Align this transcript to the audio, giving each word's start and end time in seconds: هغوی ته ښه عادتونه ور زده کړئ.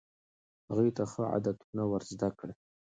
هغوی 0.69 0.89
ته 0.97 1.03
ښه 1.11 1.21
عادتونه 1.31 1.83
ور 1.87 2.01
زده 2.11 2.29
کړئ. 2.39 2.53